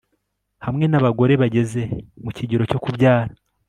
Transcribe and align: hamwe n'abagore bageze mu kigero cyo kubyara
hamwe 0.65 0.85
n'abagore 0.87 1.33
bageze 1.41 1.81
mu 2.23 2.29
kigero 2.37 2.63
cyo 2.69 2.79
kubyara 2.83 3.33